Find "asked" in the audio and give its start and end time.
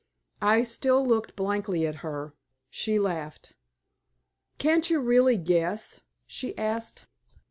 6.57-7.05